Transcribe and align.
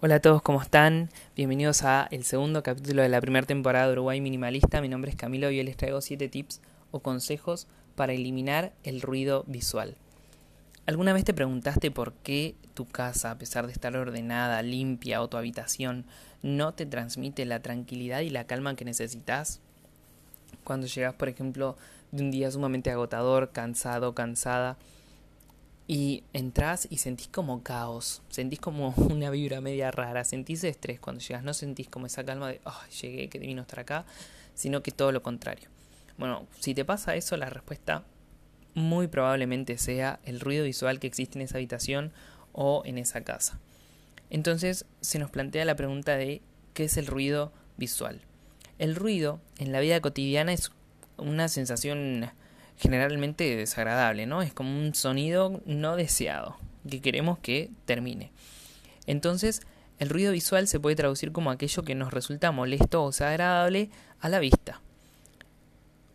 Hola 0.00 0.14
a 0.14 0.20
todos, 0.20 0.42
¿cómo 0.42 0.62
están? 0.62 1.10
Bienvenidos 1.34 1.82
a 1.82 2.06
el 2.12 2.22
segundo 2.22 2.62
capítulo 2.62 3.02
de 3.02 3.08
la 3.08 3.20
primera 3.20 3.44
temporada 3.44 3.88
de 3.88 3.94
Uruguay 3.94 4.20
Minimalista. 4.20 4.80
Mi 4.80 4.88
nombre 4.88 5.10
es 5.10 5.16
Camilo 5.16 5.50
y 5.50 5.58
hoy 5.58 5.64
les 5.64 5.76
traigo 5.76 6.00
7 6.00 6.28
tips 6.28 6.60
o 6.92 7.00
consejos 7.00 7.66
para 7.96 8.12
eliminar 8.12 8.72
el 8.84 9.00
ruido 9.00 9.42
visual. 9.48 9.96
¿Alguna 10.86 11.12
vez 11.12 11.24
te 11.24 11.34
preguntaste 11.34 11.90
por 11.90 12.12
qué 12.12 12.54
tu 12.74 12.86
casa, 12.86 13.32
a 13.32 13.38
pesar 13.38 13.66
de 13.66 13.72
estar 13.72 13.96
ordenada, 13.96 14.62
limpia 14.62 15.20
o 15.20 15.26
tu 15.26 15.36
habitación, 15.36 16.04
no 16.44 16.74
te 16.74 16.86
transmite 16.86 17.44
la 17.44 17.60
tranquilidad 17.60 18.20
y 18.20 18.30
la 18.30 18.44
calma 18.44 18.76
que 18.76 18.84
necesitas? 18.84 19.58
Cuando 20.62 20.86
llegas, 20.86 21.14
por 21.14 21.28
ejemplo, 21.28 21.76
de 22.12 22.22
un 22.22 22.30
día 22.30 22.52
sumamente 22.52 22.92
agotador, 22.92 23.50
cansado, 23.50 24.14
cansada, 24.14 24.76
y 25.90 26.22
entras 26.34 26.86
y 26.90 26.98
sentís 26.98 27.28
como 27.28 27.62
caos, 27.62 28.22
sentís 28.28 28.60
como 28.60 28.90
una 28.96 29.30
vibra 29.30 29.60
media 29.62 29.90
rara, 29.90 30.22
sentís 30.22 30.62
estrés 30.62 31.00
cuando 31.00 31.20
llegas, 31.20 31.42
no 31.42 31.54
sentís 31.54 31.88
como 31.88 32.06
esa 32.06 32.24
calma 32.24 32.48
de, 32.48 32.60
oh, 32.64 32.80
llegué, 33.00 33.28
que 33.28 33.40
divino 33.40 33.62
estar 33.62 33.80
acá, 33.80 34.04
sino 34.54 34.82
que 34.82 34.92
todo 34.92 35.10
lo 35.10 35.22
contrario. 35.22 35.68
Bueno, 36.18 36.46
si 36.60 36.74
te 36.74 36.84
pasa 36.84 37.16
eso, 37.16 37.36
la 37.38 37.48
respuesta 37.48 38.04
muy 38.74 39.08
probablemente 39.08 39.78
sea 39.78 40.20
el 40.24 40.40
ruido 40.40 40.64
visual 40.64 41.00
que 41.00 41.06
existe 41.06 41.38
en 41.38 41.42
esa 41.42 41.56
habitación 41.56 42.12
o 42.52 42.82
en 42.84 42.98
esa 42.98 43.22
casa. 43.22 43.58
Entonces 44.28 44.84
se 45.00 45.18
nos 45.18 45.30
plantea 45.30 45.64
la 45.64 45.74
pregunta 45.74 46.16
de 46.16 46.42
¿qué 46.74 46.84
es 46.84 46.98
el 46.98 47.06
ruido 47.06 47.50
visual? 47.78 48.20
El 48.78 48.94
ruido 48.94 49.40
en 49.56 49.72
la 49.72 49.80
vida 49.80 50.00
cotidiana 50.00 50.52
es 50.52 50.70
una 51.16 51.48
sensación 51.48 52.30
generalmente 52.78 53.56
desagradable, 53.56 54.26
¿no? 54.26 54.42
Es 54.42 54.52
como 54.52 54.78
un 54.78 54.94
sonido 54.94 55.60
no 55.66 55.96
deseado, 55.96 56.56
que 56.88 57.00
queremos 57.00 57.38
que 57.38 57.70
termine. 57.84 58.30
Entonces, 59.06 59.62
el 59.98 60.10
ruido 60.10 60.32
visual 60.32 60.68
se 60.68 60.78
puede 60.78 60.96
traducir 60.96 61.32
como 61.32 61.50
aquello 61.50 61.82
que 61.82 61.94
nos 61.94 62.12
resulta 62.12 62.52
molesto 62.52 63.02
o 63.02 63.08
desagradable 63.08 63.90
a 64.20 64.28
la 64.28 64.38
vista. 64.38 64.80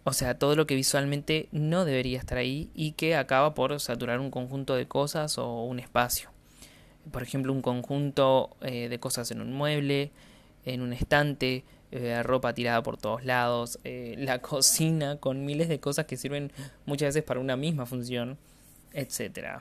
O 0.06 0.14
sea, 0.14 0.38
todo 0.38 0.56
lo 0.56 0.68
que 0.68 0.76
visualmente 0.76 1.48
no 1.52 1.86
debería 1.86 2.20
estar 2.20 2.38
ahí 2.38 2.70
y 2.74 2.92
que 2.92 3.16
acaba 3.16 3.54
por 3.54 3.80
saturar 3.80 4.20
un 4.20 4.32
conjunto 4.32 4.76
de 4.76 4.88
cosas 4.88 5.38
o 5.38 5.64
un 5.64 5.80
espacio. 5.80 6.30
Por 7.12 7.24
ejemplo, 7.24 7.52
un 7.52 7.62
conjunto 7.62 8.56
eh, 8.62 8.90
de 8.90 9.00
cosas 9.00 9.32
en 9.32 9.42
un 9.42 9.54
mueble, 9.54 10.12
en 10.66 10.82
un 10.82 10.94
estante, 10.94 11.64
eh, 11.96 12.24
ropa 12.24 12.56
tirada 12.56 12.82
por 12.82 12.98
todos 12.98 13.24
lados, 13.24 13.78
eh, 13.84 14.16
la 14.18 14.40
cocina 14.42 15.18
con 15.18 15.46
miles 15.46 15.70
de 15.70 15.80
cosas 15.80 16.08
que 16.08 16.18
sirven 16.18 16.52
muchas 16.88 17.10
veces 17.10 17.24
para 17.24 17.40
una 17.40 17.56
misma 17.56 17.86
función, 17.86 18.40
etc. 18.94 19.60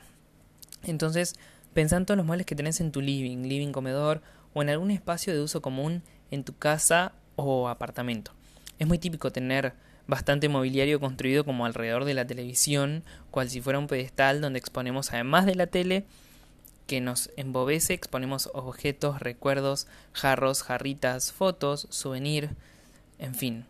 Entonces, 0.82 1.34
pensá 1.74 1.98
en 1.98 2.06
todos 2.06 2.16
los 2.16 2.24
muebles 2.24 2.46
que 2.46 2.56
tenés 2.56 2.80
en 2.80 2.90
tu 2.90 3.02
living, 3.02 3.42
living 3.42 3.70
comedor 3.70 4.22
o 4.54 4.62
en 4.62 4.70
algún 4.70 4.90
espacio 4.90 5.34
de 5.34 5.42
uso 5.42 5.60
común 5.60 6.02
en 6.30 6.42
tu 6.42 6.56
casa 6.56 7.12
o 7.36 7.68
apartamento. 7.68 8.32
Es 8.78 8.86
muy 8.86 8.96
típico 8.96 9.30
tener 9.30 9.74
bastante 10.06 10.48
mobiliario 10.48 11.00
construido 11.00 11.44
como 11.44 11.66
alrededor 11.66 12.06
de 12.06 12.14
la 12.14 12.26
televisión, 12.26 13.04
cual 13.30 13.50
si 13.50 13.60
fuera 13.60 13.78
un 13.78 13.88
pedestal 13.88 14.40
donde 14.40 14.58
exponemos 14.58 15.12
además 15.12 15.44
de 15.44 15.54
la 15.54 15.66
tele 15.66 16.06
que 16.86 17.00
nos 17.00 17.30
embobece, 17.36 17.94
exponemos 17.94 18.50
objetos, 18.54 19.20
recuerdos, 19.20 19.86
jarros, 20.12 20.62
jarritas, 20.62 21.32
fotos, 21.32 21.86
souvenir, 21.90 22.50
en 23.18 23.34
fin, 23.34 23.66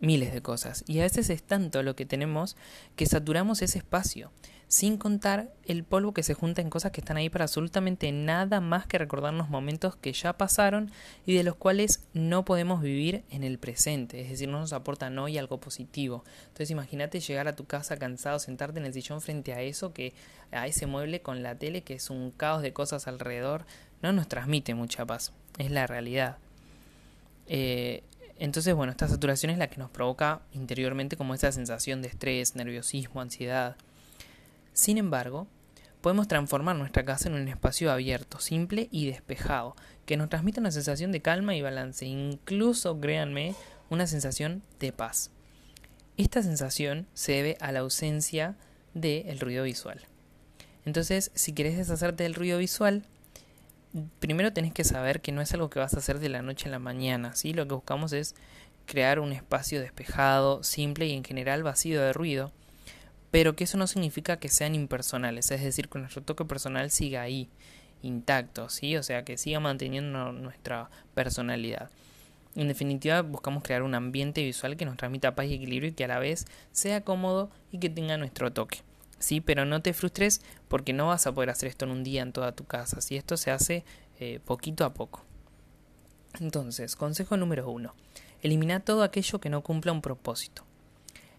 miles 0.00 0.32
de 0.32 0.42
cosas. 0.42 0.84
Y 0.86 1.00
a 1.00 1.02
veces 1.02 1.30
es 1.30 1.42
tanto 1.42 1.82
lo 1.82 1.96
que 1.96 2.06
tenemos 2.06 2.56
que 2.96 3.06
saturamos 3.06 3.62
ese 3.62 3.78
espacio 3.78 4.30
sin 4.74 4.98
contar 4.98 5.52
el 5.66 5.84
polvo 5.84 6.12
que 6.12 6.24
se 6.24 6.34
junta 6.34 6.60
en 6.60 6.68
cosas 6.68 6.90
que 6.90 7.00
están 7.00 7.16
ahí 7.16 7.30
para 7.30 7.44
absolutamente 7.44 8.10
nada 8.10 8.60
más 8.60 8.86
que 8.86 8.98
recordarnos 8.98 9.48
momentos 9.48 9.94
que 9.94 10.12
ya 10.12 10.32
pasaron 10.32 10.90
y 11.24 11.34
de 11.34 11.44
los 11.44 11.54
cuales 11.54 12.02
no 12.12 12.44
podemos 12.44 12.82
vivir 12.82 13.22
en 13.30 13.44
el 13.44 13.58
presente, 13.58 14.20
es 14.20 14.30
decir, 14.30 14.48
no 14.48 14.58
nos 14.58 14.72
aportan 14.72 15.16
hoy 15.18 15.38
algo 15.38 15.60
positivo. 15.60 16.24
Entonces 16.48 16.72
imagínate 16.72 17.20
llegar 17.20 17.46
a 17.46 17.54
tu 17.54 17.66
casa 17.66 17.96
cansado, 17.96 18.40
sentarte 18.40 18.80
en 18.80 18.86
el 18.86 18.92
sillón 18.92 19.20
frente 19.20 19.52
a 19.52 19.62
eso, 19.62 19.92
que 19.92 20.12
a 20.50 20.66
ese 20.66 20.86
mueble 20.86 21.22
con 21.22 21.44
la 21.44 21.56
tele, 21.56 21.82
que 21.82 21.94
es 21.94 22.10
un 22.10 22.32
caos 22.32 22.60
de 22.60 22.72
cosas 22.72 23.06
alrededor, 23.06 23.66
no 24.02 24.12
nos 24.12 24.26
transmite 24.26 24.74
mucha 24.74 25.06
paz, 25.06 25.32
es 25.56 25.70
la 25.70 25.86
realidad. 25.86 26.38
Eh, 27.46 28.02
entonces, 28.40 28.74
bueno, 28.74 28.90
esta 28.90 29.06
saturación 29.06 29.50
es 29.50 29.58
la 29.58 29.68
que 29.68 29.76
nos 29.76 29.90
provoca 29.90 30.40
interiormente 30.52 31.16
como 31.16 31.32
esa 31.32 31.52
sensación 31.52 32.02
de 32.02 32.08
estrés, 32.08 32.56
nerviosismo, 32.56 33.20
ansiedad. 33.20 33.76
Sin 34.74 34.98
embargo, 34.98 35.46
podemos 36.00 36.26
transformar 36.28 36.74
nuestra 36.74 37.04
casa 37.04 37.28
en 37.28 37.34
un 37.34 37.46
espacio 37.46 37.90
abierto, 37.92 38.40
simple 38.40 38.88
y 38.90 39.06
despejado, 39.06 39.76
que 40.04 40.16
nos 40.16 40.28
transmite 40.28 40.60
una 40.60 40.72
sensación 40.72 41.12
de 41.12 41.22
calma 41.22 41.54
y 41.54 41.62
balance, 41.62 42.04
incluso, 42.04 43.00
créanme, 43.00 43.54
una 43.88 44.08
sensación 44.08 44.62
de 44.80 44.92
paz. 44.92 45.30
Esta 46.16 46.42
sensación 46.42 47.06
se 47.14 47.32
debe 47.32 47.56
a 47.60 47.70
la 47.70 47.80
ausencia 47.80 48.56
del 48.94 49.38
ruido 49.38 49.62
visual. 49.62 50.00
Entonces, 50.84 51.30
si 51.34 51.52
querés 51.52 51.76
deshacerte 51.76 52.24
del 52.24 52.34
ruido 52.34 52.58
visual, 52.58 53.04
primero 54.18 54.52
tenés 54.52 54.72
que 54.72 54.84
saber 54.84 55.20
que 55.20 55.30
no 55.30 55.40
es 55.40 55.54
algo 55.54 55.70
que 55.70 55.78
vas 55.78 55.94
a 55.94 55.98
hacer 55.98 56.18
de 56.18 56.28
la 56.28 56.42
noche 56.42 56.68
a 56.68 56.72
la 56.72 56.80
mañana, 56.80 57.36
¿sí? 57.36 57.54
Lo 57.54 57.68
que 57.68 57.74
buscamos 57.74 58.12
es 58.12 58.34
crear 58.86 59.20
un 59.20 59.32
espacio 59.32 59.80
despejado, 59.80 60.64
simple 60.64 61.06
y 61.06 61.12
en 61.12 61.22
general 61.22 61.62
vacío 61.62 62.02
de 62.02 62.12
ruido, 62.12 62.52
pero 63.34 63.56
que 63.56 63.64
eso 63.64 63.76
no 63.78 63.88
significa 63.88 64.36
que 64.36 64.48
sean 64.48 64.76
impersonales, 64.76 65.50
es 65.50 65.60
decir, 65.60 65.88
que 65.88 65.98
nuestro 65.98 66.22
toque 66.22 66.44
personal 66.44 66.92
siga 66.92 67.22
ahí, 67.22 67.48
intacto, 68.00 68.68
¿sí? 68.68 68.96
O 68.96 69.02
sea, 69.02 69.24
que 69.24 69.38
siga 69.38 69.58
manteniendo 69.58 70.30
nuestra 70.30 70.88
personalidad. 71.14 71.90
En 72.54 72.68
definitiva, 72.68 73.22
buscamos 73.22 73.64
crear 73.64 73.82
un 73.82 73.96
ambiente 73.96 74.44
visual 74.44 74.76
que 74.76 74.84
nos 74.84 74.96
transmita 74.96 75.34
paz 75.34 75.46
y 75.46 75.54
equilibrio 75.54 75.90
y 75.90 75.94
que 75.94 76.04
a 76.04 76.06
la 76.06 76.20
vez 76.20 76.46
sea 76.70 77.00
cómodo 77.00 77.50
y 77.72 77.80
que 77.80 77.90
tenga 77.90 78.16
nuestro 78.18 78.52
toque. 78.52 78.82
Sí, 79.18 79.40
pero 79.40 79.64
no 79.64 79.82
te 79.82 79.94
frustres 79.94 80.40
porque 80.68 80.92
no 80.92 81.08
vas 81.08 81.26
a 81.26 81.32
poder 81.32 81.50
hacer 81.50 81.68
esto 81.68 81.86
en 81.86 81.90
un 81.90 82.04
día 82.04 82.22
en 82.22 82.32
toda 82.32 82.52
tu 82.52 82.66
casa. 82.66 83.00
Si 83.00 83.16
esto 83.16 83.36
se 83.36 83.50
hace 83.50 83.84
eh, 84.20 84.38
poquito 84.44 84.84
a 84.84 84.94
poco. 84.94 85.24
Entonces, 86.38 86.94
consejo 86.94 87.36
número 87.36 87.68
uno. 87.68 87.96
Elimina 88.42 88.78
todo 88.78 89.02
aquello 89.02 89.40
que 89.40 89.50
no 89.50 89.62
cumpla 89.62 89.90
un 89.90 90.02
propósito. 90.02 90.64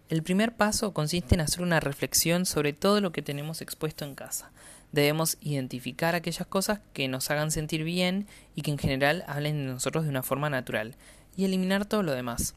El 0.08 0.22
primer 0.22 0.54
paso 0.54 0.92
consiste 0.92 1.34
en 1.34 1.40
hacer 1.40 1.62
una 1.62 1.80
reflexión 1.80 2.46
sobre 2.46 2.72
todo 2.72 3.00
lo 3.00 3.10
que 3.10 3.22
tenemos 3.22 3.60
expuesto 3.60 4.04
en 4.04 4.14
casa. 4.14 4.52
Debemos 4.92 5.36
identificar 5.40 6.14
aquellas 6.14 6.46
cosas 6.46 6.78
que 6.92 7.08
nos 7.08 7.28
hagan 7.32 7.50
sentir 7.50 7.82
bien 7.82 8.28
y 8.54 8.62
que 8.62 8.70
en 8.70 8.78
general 8.78 9.24
hablen 9.26 9.66
de 9.66 9.72
nosotros 9.72 10.04
de 10.04 10.10
una 10.10 10.22
forma 10.22 10.48
natural, 10.48 10.94
y 11.36 11.44
eliminar 11.44 11.86
todo 11.86 12.04
lo 12.04 12.12
demás. 12.12 12.54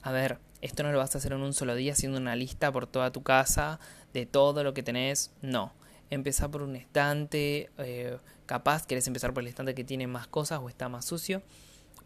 A 0.00 0.10
ver, 0.10 0.38
esto 0.62 0.84
no 0.84 0.90
lo 0.90 0.96
vas 0.96 1.14
a 1.14 1.18
hacer 1.18 1.34
en 1.34 1.42
un 1.42 1.52
solo 1.52 1.74
día 1.74 1.92
haciendo 1.92 2.16
una 2.16 2.34
lista 2.34 2.72
por 2.72 2.86
toda 2.86 3.12
tu 3.12 3.22
casa 3.22 3.78
de 4.14 4.24
todo 4.24 4.64
lo 4.64 4.72
que 4.72 4.82
tenés, 4.82 5.30
no. 5.42 5.74
Empezá 6.08 6.50
por 6.50 6.62
un 6.62 6.76
estante, 6.76 7.68
eh, 7.76 8.16
capaz 8.46 8.86
querés 8.86 9.06
empezar 9.06 9.34
por 9.34 9.42
el 9.42 9.48
estante 9.48 9.74
que 9.74 9.84
tiene 9.84 10.06
más 10.06 10.28
cosas 10.28 10.60
o 10.62 10.70
está 10.70 10.88
más 10.88 11.04
sucio 11.04 11.42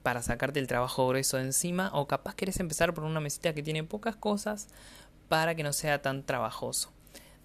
para 0.02 0.22
sacarte 0.22 0.60
el 0.60 0.66
trabajo 0.66 1.06
grueso 1.08 1.36
de 1.36 1.44
encima 1.44 1.90
o 1.94 2.06
capaz 2.06 2.34
querés 2.34 2.60
empezar 2.60 2.94
por 2.94 3.04
una 3.04 3.20
mesita 3.20 3.54
que 3.54 3.62
tiene 3.62 3.84
pocas 3.84 4.16
cosas 4.16 4.68
para 5.28 5.54
que 5.54 5.62
no 5.62 5.72
sea 5.72 6.02
tan 6.02 6.24
trabajoso. 6.24 6.92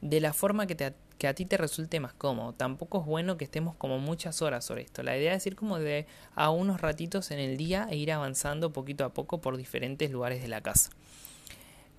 De 0.01 0.19
la 0.19 0.33
forma 0.33 0.67
que, 0.67 0.93
que 1.17 1.27
a 1.27 1.33
ti 1.33 1.45
te 1.45 1.57
resulte 1.57 1.99
más 1.99 2.13
cómodo. 2.13 2.53
Tampoco 2.53 2.99
es 2.99 3.05
bueno 3.05 3.38
que 3.38 3.45
estemos 3.45 3.75
como 3.75 3.99
muchas 3.99 4.41
horas 4.41 4.66
sobre 4.66 4.83
esto. 4.83 5.03
La 5.03 5.17
idea 5.17 5.33
es 5.33 5.45
ir 5.47 5.55
como 5.55 5.79
de 5.79 6.05
a 6.35 6.49
unos 6.49 6.81
ratitos 6.81 7.31
en 7.31 7.39
el 7.39 7.57
día 7.57 7.88
e 7.89 7.97
ir 7.97 8.11
avanzando 8.11 8.73
poquito 8.73 9.05
a 9.05 9.13
poco 9.13 9.41
por 9.41 9.57
diferentes 9.57 10.11
lugares 10.11 10.41
de 10.41 10.47
la 10.47 10.61
casa. 10.61 10.89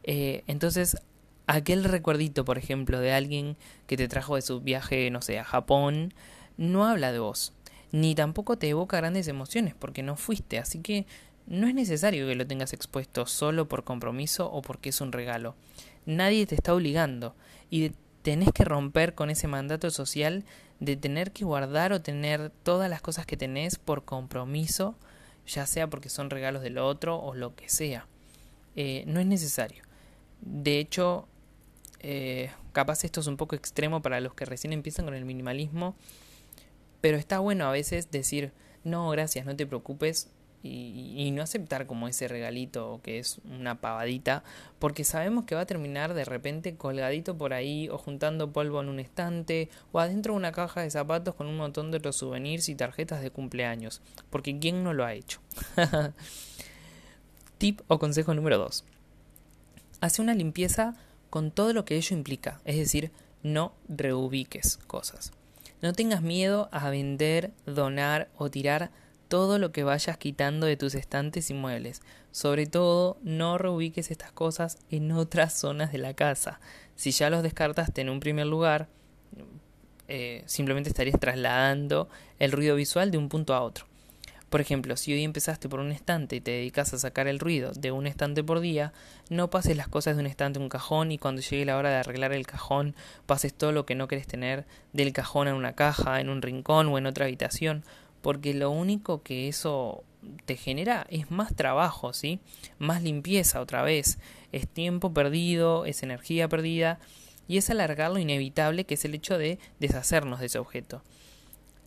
Eh, 0.03 0.44
entonces, 0.47 0.97
aquel 1.47 1.84
recuerdito, 1.84 2.44
por 2.44 2.59
ejemplo, 2.59 3.00
de 3.00 3.12
alguien 3.12 3.56
que 3.87 3.97
te 3.97 4.09
trajo 4.09 4.37
de 4.37 4.43
su 4.43 4.61
viaje, 4.61 5.11
no 5.11 5.23
sé, 5.23 5.38
a 5.38 5.44
Japón, 5.44 6.15
no 6.56 6.87
habla 6.87 7.12
de 7.12 7.19
vos 7.19 7.53
ni 7.93 8.15
tampoco 8.15 8.56
te 8.56 8.69
evoca 8.69 8.97
grandes 8.99 9.29
emociones 9.29 9.75
porque 9.75 10.03
no 10.03 10.17
fuiste, 10.17 10.59
así 10.59 10.81
que 10.81 11.06
no 11.47 11.69
es 11.69 11.75
necesario 11.75 12.27
que 12.27 12.35
lo 12.35 12.47
tengas 12.47 12.73
expuesto 12.73 13.27
solo 13.27 13.69
por 13.69 13.85
compromiso 13.85 14.50
o 14.50 14.62
porque 14.62 14.88
es 14.88 15.00
un 15.00 15.12
regalo. 15.12 15.55
Nadie 16.05 16.47
te 16.47 16.56
está 16.56 16.75
obligando 16.75 17.35
y 17.71 17.93
tenés 18.23 18.50
que 18.53 18.65
romper 18.65 19.15
con 19.15 19.31
ese 19.31 19.47
mandato 19.47 19.91
social 19.91 20.44
de 20.81 20.97
tener 20.97 21.33
que 21.33 21.44
guardar 21.44 21.93
o 21.93 22.03
tener 22.03 22.50
todas 22.62 22.91
las 22.91 23.00
cosas 23.00 23.27
que 23.27 23.37
tenés 23.37 23.77
por 23.79 24.05
compromiso, 24.05 24.97
ya 25.47 25.67
sea 25.67 25.89
porque 25.89 26.09
son 26.09 26.31
regalos 26.31 26.62
del 26.62 26.79
otro 26.79 27.17
o 27.19 27.35
lo 27.35 27.55
que 27.55 27.69
sea. 27.69 28.06
Eh, 28.75 29.05
no 29.06 29.21
es 29.21 29.27
necesario. 29.27 29.85
De 30.41 30.79
hecho, 30.79 31.29
eh, 32.00 32.50
capaz 32.73 33.05
esto 33.05 33.21
es 33.21 33.27
un 33.27 33.37
poco 33.37 33.55
extremo 33.55 34.03
para 34.03 34.21
los 34.21 34.35
que 34.35 34.44
recién 34.44 34.73
empiezan 34.73 35.05
con 35.05 35.15
el 35.15 35.25
minimalismo 35.25 35.97
pero 37.00 37.16
está 37.16 37.38
bueno 37.38 37.66
a 37.66 37.72
veces 37.72 38.10
decir, 38.10 38.52
no, 38.84 39.08
gracias, 39.10 39.46
no 39.46 39.56
te 39.56 39.66
preocupes 39.66 40.31
y, 40.66 41.31
no 41.32 41.43
aceptar 41.43 41.87
como 41.87 42.08
ese 42.08 42.28
regalito 42.28 43.00
que 43.02 43.19
es 43.19 43.40
una 43.44 43.81
pavadita, 43.81 44.43
porque 44.78 45.04
sabemos 45.04 45.44
que 45.44 45.54
va 45.54 45.62
a 45.62 45.66
terminar 45.66 46.14
de 46.14 46.25
repente 46.25 46.76
colgadito 46.76 47.37
por 47.37 47.52
ahí 47.52 47.88
o 47.88 47.98
juntando 47.98 48.52
polvo 48.52 48.81
en 48.81 48.88
un 48.88 49.00
estante 49.00 49.69
o 49.93 50.00
adentro 50.00 50.32
de 50.32 50.38
una 50.38 50.52
caja 50.52 50.82
de 50.82 50.90
zapatos 50.90 51.34
con 51.34 51.46
un 51.46 51.56
montón 51.56 51.90
de 51.90 51.98
otros 51.98 52.16
souvenirs 52.16 52.69
y 52.69 52.75
tarjetas 52.75 53.22
de 53.22 53.31
cumpleaños, 53.31 54.00
porque 54.31 54.58
¿quién 54.58 54.82
no 54.82 54.93
lo 54.93 55.04
ha 55.04 55.14
hecho? 55.14 55.40
Tip 57.58 57.81
o 57.88 57.98
consejo 57.98 58.34
número 58.34 58.58
2. 58.58 58.84
Hace 60.00 60.22
una 60.22 60.34
limpieza 60.34 60.94
con 61.31 61.50
todo 61.50 61.72
lo 61.72 61.84
que 61.84 61.96
ello 61.96 62.16
implica, 62.16 62.60
es 62.64 62.76
decir, 62.76 63.10
no 63.43 63.72
reubiques 63.88 64.78
cosas. 64.87 65.32
No 65.82 65.93
tengas 65.93 66.23
miedo 66.23 66.69
a 66.73 66.90
vender, 66.90 67.52
donar 67.67 68.28
o 68.37 68.50
tirar 68.50 68.90
todo 69.28 69.58
lo 69.58 69.73
que 69.73 69.84
vayas 69.84 70.19
quitando 70.19 70.67
de 70.67 70.76
tus 70.76 70.94
estantes 70.94 71.50
y 71.50 71.55
muebles. 71.55 72.00
Sobre 72.31 72.67
todo, 72.67 73.19
no 73.23 73.58
reubiques 73.58 74.11
estas 74.11 74.32
cosas 74.32 74.78
en 74.90 75.12
otras 75.12 75.58
zonas 75.58 75.93
de 75.93 75.99
la 75.99 76.14
casa. 76.14 76.61
Si 76.94 77.11
ya 77.11 77.31
los 77.31 77.43
descartaste 77.43 78.00
en 78.00 78.11
un 78.11 78.20
primer 78.20 78.46
lugar, 78.46 78.88
eh, 80.08 80.43
simplemente 80.46 80.88
estarías 80.88 81.19
trasladando 81.19 82.08
el 82.38 82.52
ruido 82.52 82.76
visual 82.76 83.11
de 83.11 83.19
un 83.19 83.29
punto 83.29 83.55
a 83.55 83.62
otro. 83.62 83.87
Por 84.48 84.60
ejemplo, 84.60 84.96
si 84.96 85.12
hoy 85.12 85.25
empezaste 85.25 85.69
por 85.69 85.81
un 85.81 85.90
estante 85.90 86.37
y 86.37 86.40
te 86.40 86.52
dedicas 86.52 86.94
a 86.94 86.98
sacar 86.98 87.26
el 87.26 87.40
ruido 87.40 87.72
de 87.72 87.90
un 87.90 88.06
estante 88.06 88.44
por 88.44 88.60
día, 88.60 88.93
no 89.28 89.50
pases 89.50 89.76
las 89.76 89.88
cosas 89.88 90.16
de 90.16 90.20
un 90.20 90.26
estante 90.26 90.60
a 90.60 90.62
un 90.62 90.69
cajón 90.69 91.10
y 91.10 91.19
cuando 91.19 91.43
llegue 91.43 91.64
la 91.64 91.76
hora 91.76 91.90
de 91.90 91.96
arreglar 91.96 92.32
el 92.32 92.46
cajón 92.46 92.94
pases 93.26 93.52
todo 93.52 93.72
lo 93.72 93.87
que 93.87 93.96
no 93.96 94.06
querés 94.06 94.28
tener 94.28 94.64
del 94.93 95.12
cajón 95.12 95.48
en 95.48 95.54
una 95.54 95.75
caja, 95.75 96.20
en 96.20 96.28
un 96.28 96.43
rincón 96.43 96.87
o 96.88 96.98
en 96.98 97.06
otra 97.06 97.25
habitación, 97.25 97.82
porque 98.22 98.54
lo 98.54 98.70
único 98.70 99.22
que 99.22 99.48
eso 99.48 100.04
te 100.44 100.56
genera 100.56 101.06
es 101.10 101.31
más 101.31 101.54
trabajo, 101.54 102.12
¿sí? 102.12 102.40
Más 102.78 103.02
limpieza 103.02 103.60
otra 103.60 103.82
vez, 103.82 104.19
es 104.52 104.69
tiempo 104.69 105.12
perdido, 105.12 105.87
es 105.87 106.02
energía 106.04 106.48
perdida 106.48 107.00
y 107.48 107.58
es 107.58 107.70
alargar 107.70 108.12
lo 108.12 108.19
inevitable 108.19 108.84
que 108.84 108.94
es 108.94 109.04
el 109.04 109.14
hecho 109.14 109.38
de 109.38 109.58
deshacernos 109.81 110.40
de 110.40 110.46
ese 110.46 110.58
objeto. 110.58 111.02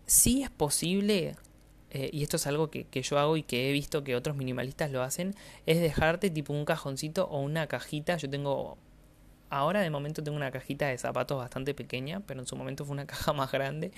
Sí 0.05 0.43
es 0.43 0.49
posible, 0.49 1.35
eh, 1.91 2.09
y 2.13 2.23
esto 2.23 2.37
es 2.37 2.47
algo 2.47 2.69
que, 2.69 2.85
que, 2.85 3.01
yo 3.01 3.17
hago 3.17 3.37
y 3.37 3.43
que 3.43 3.69
he 3.69 3.71
visto 3.71 4.03
que 4.03 4.15
otros 4.15 4.35
minimalistas 4.35 4.91
lo 4.91 5.01
hacen, 5.01 5.35
es 5.65 5.79
dejarte 5.81 6.29
tipo 6.29 6.53
un 6.53 6.65
cajoncito 6.65 7.25
o 7.25 7.39
una 7.39 7.67
cajita. 7.67 8.17
Yo 8.17 8.29
tengo, 8.29 8.77
ahora 9.49 9.81
de 9.81 9.89
momento 9.89 10.23
tengo 10.23 10.37
una 10.37 10.51
cajita 10.51 10.87
de 10.87 10.97
zapatos 10.97 11.37
bastante 11.37 11.73
pequeña, 11.73 12.21
pero 12.21 12.41
en 12.41 12.47
su 12.47 12.55
momento 12.55 12.85
fue 12.85 12.93
una 12.93 13.05
caja 13.07 13.33
más 13.33 13.51
grande 13.51 13.91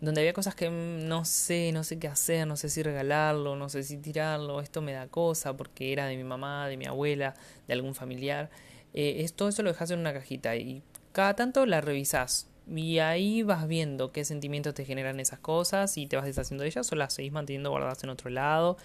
donde 0.00 0.20
había 0.20 0.32
cosas 0.32 0.54
que 0.54 0.70
no 0.70 1.24
sé, 1.24 1.72
no 1.72 1.82
sé 1.82 1.98
qué 1.98 2.08
hacer, 2.08 2.46
no 2.46 2.56
sé 2.56 2.68
si 2.68 2.82
regalarlo, 2.82 3.56
no 3.56 3.68
sé 3.68 3.82
si 3.82 3.96
tirarlo, 3.98 4.60
esto 4.60 4.80
me 4.80 4.92
da 4.92 5.08
cosa 5.08 5.56
porque 5.56 5.92
era 5.92 6.06
de 6.06 6.16
mi 6.16 6.24
mamá, 6.24 6.68
de 6.68 6.76
mi 6.76 6.86
abuela, 6.86 7.34
de 7.66 7.74
algún 7.74 7.94
familiar. 7.94 8.50
Eh, 8.94 9.26
todo 9.34 9.48
eso 9.48 9.62
lo 9.62 9.72
dejas 9.72 9.90
en 9.90 9.98
una 9.98 10.12
cajita 10.12 10.56
y 10.56 10.82
cada 11.12 11.34
tanto 11.34 11.66
la 11.66 11.80
revisas 11.80 12.47
y 12.74 12.98
ahí 12.98 13.42
vas 13.42 13.66
viendo 13.66 14.12
qué 14.12 14.24
sentimientos 14.24 14.74
te 14.74 14.84
generan 14.84 15.20
esas 15.20 15.38
cosas 15.38 15.96
y 15.96 16.06
te 16.06 16.16
vas 16.16 16.26
deshaciendo 16.26 16.62
de 16.62 16.68
ellas 16.68 16.90
o 16.92 16.96
las 16.96 17.14
seguís 17.14 17.32
manteniendo 17.32 17.70
guardadas 17.70 18.02
en 18.04 18.10
otro 18.10 18.30
lado. 18.30 18.76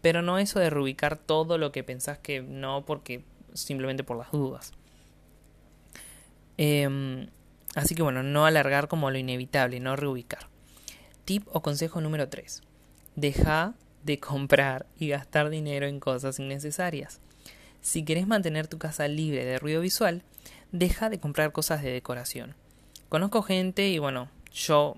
Pero 0.00 0.22
no 0.22 0.38
eso 0.38 0.60
de 0.60 0.70
reubicar 0.70 1.16
todo 1.16 1.58
lo 1.58 1.72
que 1.72 1.82
pensás 1.82 2.18
que 2.18 2.42
no, 2.42 2.84
porque 2.84 3.24
simplemente 3.54 4.04
por 4.04 4.18
las 4.18 4.30
dudas. 4.30 4.72
Em, 6.56 7.28
así 7.74 7.94
que 7.94 8.02
bueno, 8.02 8.22
no 8.22 8.46
alargar 8.46 8.88
como 8.88 9.10
lo 9.10 9.18
inevitable, 9.18 9.80
no 9.80 9.96
reubicar. 9.96 10.48
Tip 11.24 11.48
o 11.52 11.62
consejo 11.62 12.00
número 12.00 12.28
3. 12.28 12.62
Deja 13.16 13.74
de 14.04 14.20
comprar 14.20 14.86
y 14.98 15.08
gastar 15.08 15.48
dinero 15.48 15.86
en 15.86 15.98
cosas 15.98 16.38
innecesarias. 16.38 17.20
Si 17.80 18.04
querés 18.04 18.26
mantener 18.26 18.68
tu 18.68 18.78
casa 18.78 19.08
libre 19.08 19.44
de 19.44 19.58
ruido 19.58 19.80
visual, 19.80 20.22
deja 20.72 21.08
de 21.08 21.18
comprar 21.18 21.52
cosas 21.52 21.82
de 21.82 21.90
decoración. 21.90 22.54
Conozco 23.14 23.42
gente 23.42 23.86
y 23.90 24.00
bueno, 24.00 24.28
yo 24.52 24.96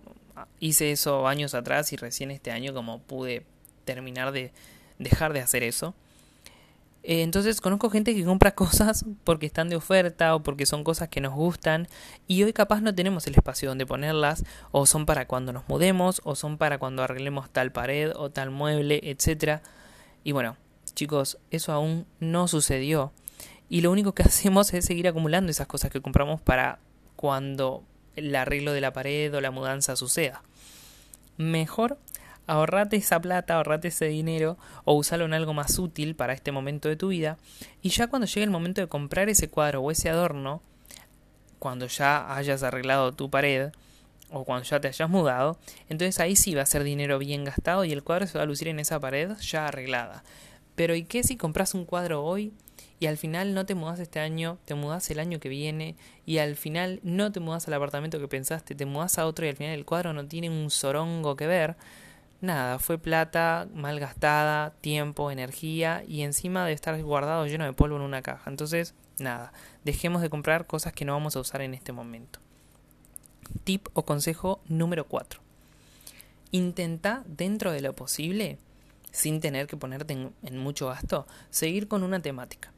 hice 0.59 0.91
eso 0.91 1.29
años 1.29 1.53
atrás 1.53 1.93
y 1.93 1.97
recién 1.97 2.31
este 2.31 2.51
año 2.51 2.73
como 2.73 2.99
pude 2.99 3.45
terminar 3.85 4.33
de 4.33 4.53
dejar 4.99 5.35
de 5.35 5.41
hacer 5.41 5.63
eso. 5.63 5.95
Eh, 7.03 7.21
entonces 7.21 7.61
conozco 7.61 7.91
gente 7.91 8.15
que 8.15 8.25
compra 8.25 8.53
cosas 8.55 9.05
porque 9.23 9.45
están 9.45 9.69
de 9.69 9.77
oferta 9.77 10.35
o 10.35 10.43
porque 10.43 10.65
son 10.65 10.83
cosas 10.83 11.11
que 11.11 11.21
nos 11.21 11.35
gustan 11.35 11.89
y 12.27 12.43
hoy 12.43 12.55
capaz 12.55 12.81
no 12.81 12.95
tenemos 12.95 13.27
el 13.27 13.35
espacio 13.35 13.69
donde 13.69 13.85
ponerlas 13.85 14.45
o 14.71 14.87
son 14.87 15.05
para 15.05 15.27
cuando 15.27 15.53
nos 15.53 15.69
mudemos 15.69 16.23
o 16.25 16.37
son 16.37 16.57
para 16.57 16.79
cuando 16.79 17.03
arreglemos 17.03 17.51
tal 17.51 17.71
pared 17.71 18.13
o 18.17 18.31
tal 18.31 18.51
mueble, 18.51 18.99
etcétera. 19.03 19.61
Y 20.25 20.33
bueno, 20.33 20.57
chicos, 20.95 21.37
eso 21.51 21.71
aún 21.71 22.07
no 22.19 22.49
sucedió 22.49 23.13
y 23.69 23.83
lo 23.83 23.93
único 23.93 24.15
que 24.15 24.23
hacemos 24.23 24.73
es 24.73 24.87
seguir 24.87 25.07
acumulando 25.07 25.51
esas 25.51 25.67
cosas 25.67 25.91
que 25.91 26.01
compramos 26.01 26.41
para 26.41 26.79
cuando 27.15 27.85
el 28.17 28.35
arreglo 28.35 28.73
de 28.73 28.81
la 28.81 28.93
pared 28.93 29.35
o 29.35 29.41
la 29.41 29.51
mudanza 29.51 29.97
suceda. 29.97 30.43
Mejor 31.37 31.99
ahorrate 32.47 32.97
esa 32.97 33.21
plata, 33.21 33.57
ahorrate 33.57 33.89
ese 33.89 34.07
dinero 34.07 34.57
o 34.85 34.95
usalo 34.95 35.25
en 35.25 35.35
algo 35.35 35.55
más 35.55 35.79
útil 35.79 36.15
para 36.15 36.33
este 36.33 36.53
momento 36.53 36.89
de 36.89 36.97
tu 36.97 37.09
vida 37.09 37.39
y 37.83 37.91
ya 37.91 38.07
cuando 38.07 38.27
llegue 38.27 38.45
el 38.45 38.51
momento 38.51 38.81
de 38.81 38.89
comprar 38.89 39.29
ese 39.29 39.49
cuadro 39.49 39.83
o 39.83 39.91
ese 39.91 40.09
adorno, 40.09 40.63
cuando 41.59 41.87
ya 41.87 42.35
hayas 42.35 42.63
arreglado 42.63 43.13
tu 43.13 43.31
pared 43.31 43.71
o 44.31 44.45
cuando 44.45 44.65
ya 44.65 44.81
te 44.81 44.89
hayas 44.89 45.09
mudado, 45.09 45.59
entonces 45.89 46.21
ahí 46.21 46.37
sí 46.37 46.55
va 46.55 46.63
a 46.63 46.67
ser 46.67 46.85
dinero 46.85 47.19
bien 47.19 47.45
gastado 47.45 47.85
y 47.85 47.93
el 47.93 48.03
cuadro 48.03 48.27
se 48.27 48.39
va 48.39 48.45
a 48.45 48.47
lucir 48.47 48.69
en 48.69 48.81
esa 48.81 49.01
pared 49.01 49.33
ya 49.41 49.67
arreglada. 49.67 50.25
Pero 50.75 50.95
¿y 50.95 51.05
qué 51.05 51.23
si 51.23 51.37
compras 51.37 51.75
un 51.75 51.85
cuadro 51.85 52.25
hoy 52.25 52.53
y 52.99 53.07
al 53.07 53.19
final 53.19 53.55
no 53.55 53.67
te 53.67 53.75
mudas 53.75 54.01
este 54.01 54.21
año, 54.21 54.59
te 54.65 54.75
mudas 54.75 55.11
el 55.11 55.21
año 55.21 55.39
que 55.39 55.49
viene 55.49 55.97
y 56.25 56.39
al 56.39 56.57
final 56.57 57.01
no 57.03 57.33
te 57.33 57.41
mudas 57.41 57.69
al 57.69 57.75
apartamento 57.75 58.19
que 58.19 58.29
pensaste, 58.29 58.75
te 58.75 58.87
mudas 58.87 59.19
a 59.19 59.27
otro 59.27 59.45
y 59.47 59.51
al 59.51 59.57
final 59.57 59.75
el 59.75 59.85
cuadro 59.85 60.13
no 60.13 60.27
tiene 60.27 60.49
un 60.49 60.71
sorongo 60.71 61.37
que 61.37 61.47
ver? 61.47 61.77
nada, 62.41 62.79
fue 62.79 62.99
plata 62.99 63.69
mal 63.75 64.01
gastada, 64.01 64.71
tiempo, 64.81 65.31
energía 65.31 66.05
y 66.07 66.23
encima 66.23 66.67
de 66.67 66.73
estar 66.73 67.01
guardado 67.03 67.47
lleno 67.47 67.65
de 67.65 67.73
polvo 67.73 67.97
en 67.97 68.03
una 68.03 68.23
caja. 68.23 68.51
Entonces, 68.51 68.95
nada, 69.19 69.53
dejemos 69.85 70.23
de 70.23 70.31
comprar 70.31 70.67
cosas 70.67 70.93
que 70.93 71.05
no 71.05 71.13
vamos 71.13 71.37
a 71.37 71.41
usar 71.41 71.63
en 71.63 71.75
este 71.75 71.93
momento. 71.93 72.41
Tip 73.65 73.89
o 73.95 74.05
consejo 74.05 74.61
número 74.69 75.07
4. 75.07 75.41
Intenta 76.53 77.23
dentro 77.27 77.73
de 77.73 77.81
lo 77.81 77.95
posible, 77.95 78.59
sin 79.11 79.41
tener 79.41 79.67
que 79.67 79.77
ponerte 79.77 80.13
en, 80.13 80.33
en 80.43 80.59
mucho 80.59 80.89
gasto, 80.89 81.27
seguir 81.51 81.89
con 81.89 82.03
una 82.03 82.21
temática. 82.21 82.73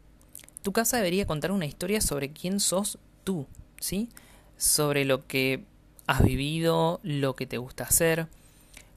Tu 0.68 0.72
casa 0.74 0.98
debería 0.98 1.26
contar 1.26 1.50
una 1.50 1.64
historia 1.64 2.02
sobre 2.02 2.30
quién 2.30 2.60
sos 2.60 2.98
tú, 3.24 3.46
¿sí? 3.80 4.10
Sobre 4.58 5.06
lo 5.06 5.26
que 5.26 5.64
has 6.06 6.22
vivido, 6.22 7.00
lo 7.02 7.34
que 7.34 7.46
te 7.46 7.56
gusta 7.56 7.84
hacer, 7.84 8.28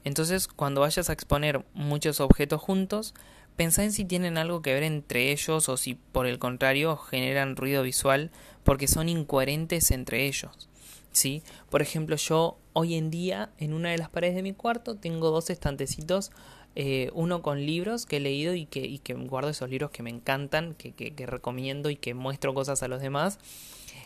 entonces, 0.04 0.48
cuando 0.48 0.82
vayas 0.82 1.08
a 1.08 1.14
exponer 1.14 1.64
muchos 1.72 2.20
objetos 2.20 2.60
juntos, 2.60 3.14
pensá 3.56 3.84
en 3.84 3.92
si 3.92 4.04
tienen 4.04 4.36
algo 4.36 4.60
que 4.60 4.74
ver 4.74 4.82
entre 4.82 5.32
ellos 5.32 5.70
o 5.70 5.78
si 5.78 5.94
por 5.94 6.26
el 6.26 6.38
contrario 6.38 6.98
generan 6.98 7.56
ruido 7.56 7.82
visual 7.82 8.30
porque 8.64 8.86
son 8.86 9.08
incoherentes 9.08 9.92
entre 9.92 10.26
ellos. 10.26 10.68
¿Sí? 11.12 11.42
Por 11.70 11.82
ejemplo, 11.82 12.16
yo 12.16 12.58
hoy 12.72 12.94
en 12.94 13.10
día 13.10 13.50
en 13.58 13.74
una 13.74 13.90
de 13.90 13.98
las 13.98 14.08
paredes 14.08 14.34
de 14.34 14.42
mi 14.42 14.54
cuarto 14.54 14.96
tengo 14.96 15.30
dos 15.30 15.50
estantecitos, 15.50 16.30
eh, 16.74 17.10
uno 17.12 17.42
con 17.42 17.64
libros 17.66 18.06
que 18.06 18.16
he 18.16 18.20
leído 18.20 18.54
y 18.54 18.64
que, 18.64 18.98
guardo 19.28 19.50
esos 19.50 19.68
libros 19.68 19.90
que 19.90 20.02
me 20.02 20.10
encantan, 20.10 20.74
que 20.74 21.26
recomiendo 21.26 21.90
y 21.90 21.96
que 21.96 22.14
muestro 22.14 22.54
cosas 22.54 22.82
a 22.82 22.88
los 22.88 23.00
demás. 23.00 23.38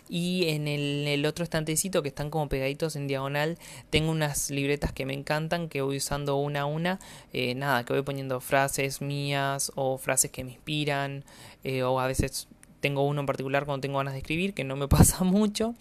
Y 0.08 0.48
en 0.48 0.68
el, 0.68 1.24
otro 1.26 1.42
estantecito 1.42 2.02
que 2.02 2.08
están 2.08 2.30
como 2.30 2.48
pegaditos 2.48 2.94
en 2.96 3.08
diagonal 3.08 3.58
tengo 3.90 4.10
unas 4.10 4.50
libretas 4.50 4.92
que 4.92 5.04
me 5.04 5.14
encantan 5.14 5.68
que 5.68 5.82
voy 5.82 5.96
usando 5.96 6.36
una 6.36 6.62
a 6.62 6.66
una. 6.66 7.00
Eh, 7.32 7.54
nada 7.54 7.84
que 7.84 7.92
voy 7.92 8.02
poniendo 8.02 8.40
frases 8.40 9.00
mías 9.00 9.72
o 9.74 9.98
frases 9.98 10.30
que 10.30 10.44
me 10.44 10.52
inspiran 10.52 11.24
eh, 11.64 11.82
o 11.82 11.98
a 11.98 12.06
veces 12.06 12.48
tengo 12.80 13.02
uno 13.02 13.20
en 13.20 13.26
particular 13.26 13.64
cuando 13.64 13.80
tengo 13.80 13.98
ganas 13.98 14.14
de 14.14 14.20
escribir 14.20 14.54
que 14.54 14.64
no 14.64 14.76
me 14.76 14.86
pasa 14.88 15.24
mucho 15.24 15.74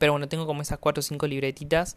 pero 0.00 0.14
bueno 0.14 0.28
tengo 0.28 0.46
como 0.46 0.62
esas 0.62 0.78
cuatro 0.78 0.98
o 0.98 1.02
cinco 1.02 1.28
libretitas 1.28 1.94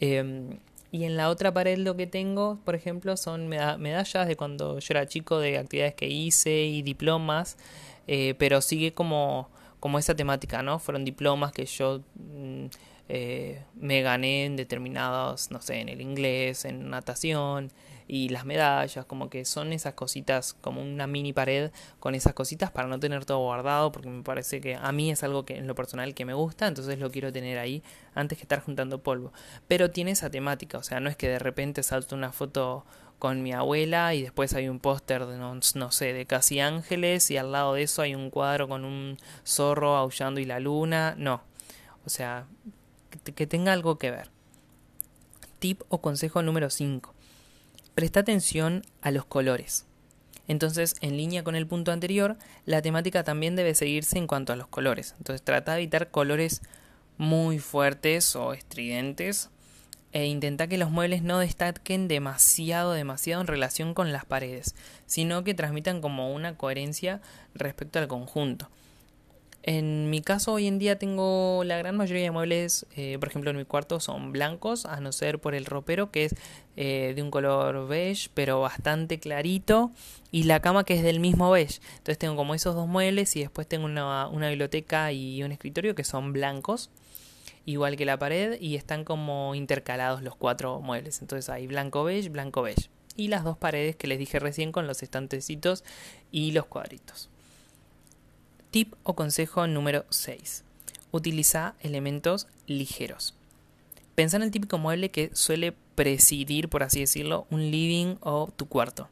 em, 0.00 0.58
y 0.92 1.04
en 1.04 1.16
la 1.16 1.30
otra 1.30 1.52
pared 1.52 1.78
lo 1.78 1.96
que 1.96 2.06
tengo, 2.06 2.60
por 2.64 2.76
ejemplo, 2.76 3.16
son 3.16 3.48
medallas 3.48 4.28
de 4.28 4.36
cuando 4.36 4.78
yo 4.78 4.86
era 4.90 5.08
chico, 5.08 5.40
de 5.40 5.58
actividades 5.58 5.94
que 5.94 6.06
hice 6.06 6.66
y 6.66 6.82
diplomas, 6.82 7.56
eh, 8.06 8.34
pero 8.38 8.60
sigue 8.60 8.92
como 8.94 9.48
como 9.80 9.98
esa 9.98 10.14
temática, 10.16 10.62
¿no? 10.62 10.78
Fueron 10.78 11.04
diplomas 11.04 11.52
que 11.52 11.66
yo 11.66 12.00
mm, 12.14 12.66
eh, 13.10 13.62
me 13.74 14.00
gané 14.00 14.46
en 14.46 14.56
determinados, 14.56 15.50
no 15.50 15.60
sé, 15.60 15.80
en 15.80 15.90
el 15.90 16.00
inglés, 16.00 16.64
en 16.64 16.88
natación, 16.88 17.70
y 18.06 18.28
las 18.28 18.44
medallas, 18.44 19.06
como 19.06 19.30
que 19.30 19.44
son 19.44 19.72
esas 19.72 19.94
cositas, 19.94 20.54
como 20.54 20.82
una 20.82 21.06
mini 21.06 21.32
pared 21.32 21.70
con 22.00 22.14
esas 22.14 22.34
cositas 22.34 22.70
para 22.70 22.88
no 22.88 23.00
tener 23.00 23.24
todo 23.24 23.38
guardado, 23.38 23.92
porque 23.92 24.08
me 24.08 24.22
parece 24.22 24.60
que 24.60 24.74
a 24.76 24.92
mí 24.92 25.10
es 25.10 25.22
algo 25.22 25.44
que 25.44 25.56
en 25.56 25.66
lo 25.66 25.74
personal 25.74 26.14
que 26.14 26.24
me 26.24 26.34
gusta, 26.34 26.66
entonces 26.66 26.98
lo 26.98 27.10
quiero 27.10 27.32
tener 27.32 27.58
ahí 27.58 27.82
antes 28.14 28.38
que 28.38 28.42
estar 28.42 28.60
juntando 28.60 29.02
polvo. 29.02 29.32
Pero 29.68 29.90
tiene 29.90 30.10
esa 30.10 30.30
temática, 30.30 30.78
o 30.78 30.82
sea, 30.82 31.00
no 31.00 31.08
es 31.08 31.16
que 31.16 31.28
de 31.28 31.38
repente 31.38 31.82
salto 31.82 32.14
una 32.14 32.32
foto 32.32 32.84
con 33.18 33.42
mi 33.42 33.52
abuela 33.52 34.14
y 34.14 34.22
después 34.22 34.52
hay 34.54 34.68
un 34.68 34.80
póster 34.80 35.24
de 35.24 35.38
no, 35.38 35.54
no, 35.54 35.90
sé 35.92 36.12
de 36.12 36.26
casi 36.26 36.60
ángeles 36.60 37.30
y 37.30 37.38
al 37.38 37.52
lado 37.52 37.74
de 37.74 37.82
eso 37.82 38.02
hay 38.02 38.14
un 38.14 38.28
cuadro 38.28 38.68
con 38.68 38.84
un 38.84 39.16
zorro 39.46 39.96
aullando 39.96 40.40
y 40.40 40.44
la 40.44 40.60
luna. 40.60 41.14
No. 41.16 41.42
O 42.04 42.10
sea 42.10 42.46
que, 43.34 43.46
tenga 43.46 43.72
algo 43.72 43.96
que 43.96 44.10
ver. 44.10 44.30
Tip 45.58 45.82
o 45.88 46.02
consejo 46.02 46.42
número 46.42 46.68
5 46.68 47.13
Presta 47.94 48.20
atención 48.20 48.82
a 49.02 49.12
los 49.12 49.24
colores. 49.24 49.86
Entonces, 50.48 50.96
en 51.00 51.16
línea 51.16 51.44
con 51.44 51.54
el 51.54 51.66
punto 51.66 51.92
anterior, 51.92 52.36
la 52.66 52.82
temática 52.82 53.22
también 53.22 53.54
debe 53.54 53.74
seguirse 53.74 54.18
en 54.18 54.26
cuanto 54.26 54.52
a 54.52 54.56
los 54.56 54.66
colores. 54.66 55.14
Entonces, 55.18 55.42
trata 55.42 55.72
de 55.72 55.82
evitar 55.82 56.10
colores 56.10 56.60
muy 57.18 57.60
fuertes 57.60 58.34
o 58.34 58.52
estridentes 58.52 59.50
e 60.12 60.26
intenta 60.26 60.66
que 60.66 60.76
los 60.76 60.90
muebles 60.90 61.22
no 61.22 61.38
destaquen 61.38 62.08
demasiado, 62.08 62.92
demasiado 62.92 63.40
en 63.40 63.46
relación 63.46 63.94
con 63.94 64.12
las 64.12 64.24
paredes, 64.24 64.74
sino 65.06 65.44
que 65.44 65.54
transmitan 65.54 66.00
como 66.00 66.32
una 66.34 66.56
coherencia 66.56 67.20
respecto 67.54 68.00
al 68.00 68.08
conjunto. 68.08 68.70
En 69.66 70.10
mi 70.10 70.20
caso 70.20 70.52
hoy 70.52 70.66
en 70.66 70.78
día 70.78 70.98
tengo 70.98 71.62
la 71.64 71.78
gran 71.78 71.96
mayoría 71.96 72.24
de 72.24 72.30
muebles, 72.30 72.84
eh, 72.96 73.16
por 73.18 73.30
ejemplo 73.30 73.50
en 73.50 73.56
mi 73.56 73.64
cuarto 73.64 73.98
son 73.98 74.30
blancos, 74.30 74.84
a 74.84 75.00
no 75.00 75.10
ser 75.10 75.38
por 75.38 75.54
el 75.54 75.64
ropero 75.64 76.10
que 76.10 76.26
es 76.26 76.34
eh, 76.76 77.14
de 77.16 77.22
un 77.22 77.30
color 77.30 77.88
beige 77.88 78.28
pero 78.34 78.60
bastante 78.60 79.18
clarito 79.18 79.90
y 80.30 80.42
la 80.42 80.60
cama 80.60 80.84
que 80.84 80.92
es 80.92 81.02
del 81.02 81.18
mismo 81.18 81.50
beige. 81.50 81.80
Entonces 81.92 82.18
tengo 82.18 82.36
como 82.36 82.54
esos 82.54 82.74
dos 82.74 82.86
muebles 82.86 83.34
y 83.36 83.40
después 83.40 83.66
tengo 83.66 83.86
una, 83.86 84.28
una 84.28 84.50
biblioteca 84.50 85.12
y 85.12 85.42
un 85.42 85.50
escritorio 85.50 85.94
que 85.94 86.04
son 86.04 86.34
blancos 86.34 86.90
igual 87.64 87.96
que 87.96 88.04
la 88.04 88.18
pared 88.18 88.60
y 88.60 88.76
están 88.76 89.02
como 89.02 89.54
intercalados 89.54 90.20
los 90.22 90.36
cuatro 90.36 90.78
muebles. 90.82 91.22
Entonces 91.22 91.48
hay 91.48 91.66
blanco 91.68 92.04
beige, 92.04 92.28
blanco 92.28 92.60
beige. 92.60 92.90
Y 93.16 93.28
las 93.28 93.44
dos 93.44 93.56
paredes 93.56 93.96
que 93.96 94.08
les 94.08 94.18
dije 94.18 94.38
recién 94.40 94.72
con 94.72 94.86
los 94.86 95.02
estantecitos 95.02 95.84
y 96.30 96.52
los 96.52 96.66
cuadritos. 96.66 97.30
Tip 98.74 98.92
o 99.04 99.14
consejo 99.14 99.68
número 99.68 100.04
6. 100.10 100.64
Utiliza 101.12 101.76
elementos 101.78 102.48
ligeros. 102.66 103.36
Pensa 104.16 104.36
en 104.36 104.42
el 104.42 104.50
típico 104.50 104.78
mueble 104.78 105.12
que 105.12 105.30
suele 105.32 105.76
presidir, 105.94 106.68
por 106.68 106.82
así 106.82 106.98
decirlo, 106.98 107.46
un 107.50 107.70
living 107.70 108.16
o 108.18 108.48
tu 108.56 108.66
cuarto. 108.66 109.08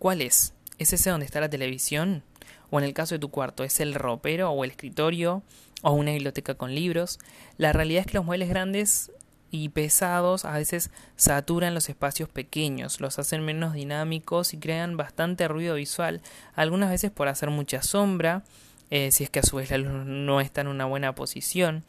¿Cuál 0.00 0.22
es? 0.22 0.54
¿Es 0.78 0.92
ese 0.92 1.10
donde 1.10 1.24
está 1.24 1.38
la 1.38 1.48
televisión? 1.48 2.24
¿O 2.70 2.80
en 2.80 2.84
el 2.84 2.94
caso 2.94 3.14
de 3.14 3.20
tu 3.20 3.30
cuarto, 3.30 3.62
es 3.62 3.78
el 3.78 3.94
ropero 3.94 4.50
o 4.50 4.64
el 4.64 4.72
escritorio 4.72 5.44
o 5.82 5.92
una 5.92 6.10
biblioteca 6.10 6.56
con 6.56 6.74
libros? 6.74 7.20
La 7.58 7.72
realidad 7.72 8.00
es 8.00 8.06
que 8.08 8.18
los 8.18 8.24
muebles 8.26 8.48
grandes 8.48 9.12
y 9.52 9.68
pesados 9.68 10.44
a 10.44 10.58
veces 10.58 10.90
saturan 11.14 11.74
los 11.74 11.88
espacios 11.88 12.28
pequeños, 12.28 13.00
los 13.00 13.20
hacen 13.20 13.44
menos 13.44 13.72
dinámicos 13.74 14.52
y 14.52 14.58
crean 14.58 14.96
bastante 14.96 15.46
ruido 15.46 15.76
visual, 15.76 16.22
algunas 16.56 16.90
veces 16.90 17.12
por 17.12 17.28
hacer 17.28 17.50
mucha 17.50 17.82
sombra 17.82 18.42
eh, 18.90 19.10
si 19.10 19.24
es 19.24 19.30
que 19.30 19.40
a 19.40 19.42
su 19.42 19.56
vez 19.56 19.70
la 19.70 19.78
luz 19.78 20.06
no 20.06 20.40
está 20.40 20.60
en 20.60 20.68
una 20.68 20.84
buena 20.84 21.14
posición, 21.14 21.84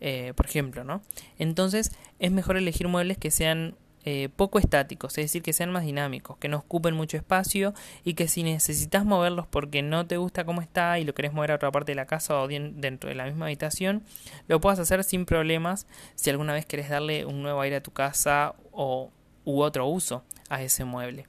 eh, 0.00 0.32
por 0.36 0.46
ejemplo, 0.46 0.84
¿no? 0.84 1.02
Entonces 1.38 1.92
es 2.18 2.32
mejor 2.32 2.56
elegir 2.56 2.88
muebles 2.88 3.18
que 3.18 3.30
sean 3.30 3.76
eh, 4.06 4.28
poco 4.36 4.58
estáticos, 4.58 5.16
es 5.16 5.24
decir, 5.24 5.42
que 5.42 5.54
sean 5.54 5.72
más 5.72 5.84
dinámicos, 5.84 6.36
que 6.36 6.48
no 6.48 6.58
ocupen 6.58 6.94
mucho 6.94 7.16
espacio 7.16 7.72
y 8.04 8.12
que 8.12 8.28
si 8.28 8.42
necesitas 8.42 9.06
moverlos 9.06 9.46
porque 9.46 9.80
no 9.80 10.06
te 10.06 10.18
gusta 10.18 10.44
cómo 10.44 10.60
está 10.60 10.98
y 10.98 11.04
lo 11.04 11.14
querés 11.14 11.32
mover 11.32 11.52
a 11.52 11.54
otra 11.54 11.72
parte 11.72 11.92
de 11.92 11.96
la 11.96 12.04
casa 12.04 12.38
o 12.38 12.46
dentro 12.46 13.08
de 13.08 13.14
la 13.14 13.24
misma 13.24 13.46
habitación, 13.46 14.02
lo 14.46 14.60
puedas 14.60 14.78
hacer 14.78 15.04
sin 15.04 15.24
problemas 15.24 15.86
si 16.16 16.28
alguna 16.28 16.52
vez 16.52 16.66
querés 16.66 16.90
darle 16.90 17.24
un 17.24 17.40
nuevo 17.40 17.62
aire 17.62 17.76
a 17.76 17.82
tu 17.82 17.92
casa 17.92 18.56
o 18.72 19.10
u 19.46 19.62
otro 19.62 19.86
uso 19.86 20.22
a 20.50 20.62
ese 20.62 20.84
mueble. 20.84 21.26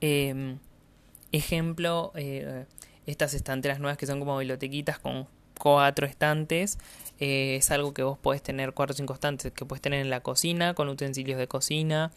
Em, 0.00 0.58
ejemplo, 1.30 2.12
estas 3.10 3.34
estanteras 3.34 3.80
nuevas 3.80 3.98
que 3.98 4.06
son 4.06 4.18
como 4.20 4.38
bibliotequitas 4.38 4.98
con 4.98 5.26
cuatro 5.58 6.06
estantes. 6.06 6.78
Eh, 7.18 7.56
es 7.56 7.70
algo 7.70 7.92
que 7.92 8.02
vos 8.02 8.18
podés 8.18 8.42
tener, 8.42 8.72
cuatro 8.72 8.94
o 8.94 8.96
cinco 8.96 9.14
estantes, 9.14 9.52
que 9.52 9.64
puedes 9.64 9.82
tener 9.82 10.00
en 10.00 10.10
la 10.10 10.20
cocina, 10.20 10.74
con 10.74 10.88
utensilios 10.88 11.38
de 11.38 11.46
cocina 11.46 12.10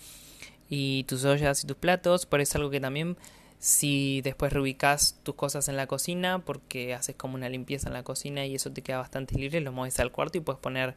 y 0.70 1.04
tus 1.04 1.26
ollas 1.26 1.64
y 1.64 1.68
tus 1.68 1.78
platos. 1.78 2.26
Por 2.26 2.42
eso 2.42 2.52
es 2.52 2.56
algo 2.56 2.70
que 2.70 2.80
también 2.80 3.18
si 3.64 4.20
después 4.24 4.52
reubicas 4.52 5.18
tus 5.24 5.36
cosas 5.36 5.70
en 5.70 5.78
la 5.78 5.88
cocina 5.88 6.40
porque 6.40 6.94
haces 6.94 7.16
como 7.16 7.36
una 7.36 7.48
limpieza 7.48 7.88
en 7.88 7.94
la 7.94 8.04
cocina 8.04 8.46
y 8.46 8.56
eso 8.56 8.74
te 8.74 8.82
queda 8.82 8.98
bastante 8.98 9.36
libre, 9.36 9.62
lo 9.62 9.72
mueves 9.72 10.02
al 10.02 10.12
cuarto 10.12 10.38
y 10.38 10.42
puedes 10.42 10.60
poner 10.60 10.96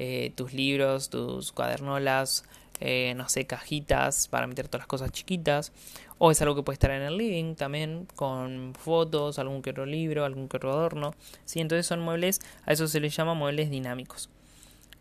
eh, 0.00 0.32
tus 0.34 0.52
libros, 0.52 1.10
tus 1.10 1.52
cuadernolas, 1.52 2.42
eh, 2.80 3.14
no 3.16 3.28
sé, 3.28 3.46
cajitas 3.46 4.26
para 4.26 4.48
meter 4.48 4.66
todas 4.66 4.80
las 4.80 4.88
cosas 4.88 5.12
chiquitas 5.12 5.70
o 6.18 6.32
es 6.32 6.42
algo 6.42 6.56
que 6.56 6.64
puede 6.64 6.74
estar 6.74 6.90
en 6.90 7.02
el 7.02 7.16
living 7.16 7.54
también, 7.54 8.08
con 8.16 8.74
fotos, 8.74 9.38
algún 9.38 9.62
que 9.62 9.70
otro 9.70 9.86
libro, 9.86 10.24
algún 10.24 10.48
que 10.48 10.56
otro 10.56 10.72
adorno. 10.72 11.14
¿sí? 11.44 11.60
Entonces 11.60 11.86
son 11.86 12.00
muebles, 12.00 12.40
a 12.66 12.72
eso 12.72 12.88
se 12.88 12.98
les 12.98 13.14
llama 13.14 13.34
muebles 13.34 13.70
dinámicos. 13.70 14.28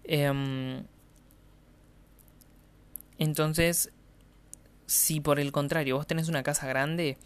Em, 0.04 0.84
entonces, 3.18 3.92
si 4.88 5.20
por 5.20 5.40
el 5.40 5.52
contrario 5.52 5.98
vos 5.98 6.08
tenés 6.08 6.30
una 6.30 6.44
casa 6.44 6.68
grande, 6.68 7.18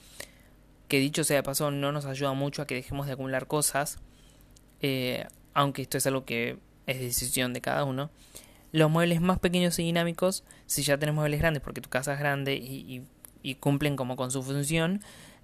que 0.88 1.00
dicho 1.00 1.24
sea 1.24 1.38
de 1.38 1.44
paso 1.44 1.72
no 1.72 1.92
nos 1.94 2.06
ayuda 2.06 2.34
mucho 2.34 2.62
a 2.62 2.68
que 2.68 2.76
dejemos 2.76 3.08
de 3.08 3.14
acumular 3.14 3.48
cosas, 3.48 4.00
eh, 4.82 5.26
aunque 5.54 5.84
esto 5.84 5.98
es 5.98 6.06
algo 6.06 6.26
que 6.26 6.58
es 6.88 7.00
decisión 7.00 7.54
de 7.54 7.62
cada 7.62 7.86
uno, 7.86 8.10
los 8.74 8.92
muebles 8.92 9.22
más 9.22 9.40
pequeños 9.40 9.80
y 9.80 9.84
dinámicos, 9.84 10.44
si 10.66 10.82
ya 10.82 10.98
tenés 10.98 11.16
muebles 11.16 11.40
grandes 11.40 11.64
porque 11.64 11.82
tu 11.82 11.90
casa 11.90 12.14
es 12.14 12.20
grande 12.20 12.56
y 12.56 13.56
cumplen 13.56 13.96
como 13.96 14.16
con 14.16 14.32
su 14.32 14.44
función. 14.44 15.02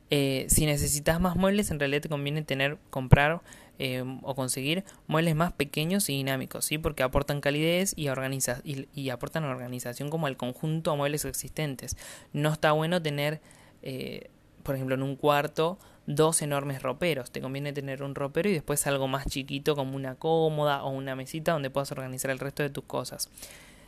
Eh, 0.10 0.46
si 0.50 0.66
necesitas 0.66 1.20
más 1.20 1.36
muebles, 1.36 1.70
en 1.72 1.80
realidad 1.80 2.02
te 2.02 2.10
conviene 2.10 2.42
tener, 2.42 2.78
comprar 2.90 3.42
eh, 3.80 4.04
o 4.24 4.36
conseguir 4.36 4.84
muebles 5.08 5.36
más 5.36 5.54
pequeños 5.54 6.10
y 6.10 6.14
dinámicos, 6.14 6.66
¿sí? 6.66 6.78
porque 6.78 7.04
aportan 7.04 7.42
calidez 7.42 7.94
y, 7.96 8.10
organiza 8.10 8.62
y, 8.64 9.10
aportan 9.10 9.44
organización 9.44 10.10
como 10.10 10.28
al 10.28 10.38
conjunto 10.38 10.92
de 10.92 10.98
muebles 10.98 11.26
existentes. 11.26 11.98
No 12.34 12.52
está 12.52 12.72
bueno 12.72 13.02
tener, 13.02 13.42
eh, 13.82 14.30
por 14.64 14.76
ejemplo, 14.76 14.96
en 14.96 15.04
un 15.04 15.16
cuarto 15.16 15.78
dos 16.08 16.42
enormes 16.42 16.82
roperos. 16.82 17.32
Te 17.32 17.42
conviene 17.42 17.74
tener 17.74 18.02
un 18.02 18.16
ropero 18.16 18.50
y 18.50 18.54
después 18.54 18.88
algo 18.88 19.08
más 19.08 19.28
chiquito 19.28 19.76
como 19.76 19.96
una 19.96 20.16
cómoda 20.16 20.84
o 20.84 20.90
una 20.90 21.16
mesita 21.16 21.52
donde 21.52 21.70
puedas 21.70 21.92
organizar 21.92 22.32
el 22.32 22.40
resto 22.40 22.64
de 22.64 22.70
tus 22.70 22.86
cosas. 22.86 23.30